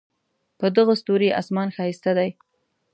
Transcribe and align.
په 0.59 0.67
دغه 0.77 0.93
ستوري 1.01 1.29
آسمان 1.41 1.67
ښایسته 1.75 2.11
دی 2.17 2.29